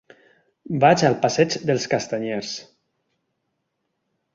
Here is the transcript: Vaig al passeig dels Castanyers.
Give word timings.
Vaig 0.83 1.03
al 1.11 1.19
passeig 1.27 1.59
dels 1.71 1.87
Castanyers. 1.95 2.57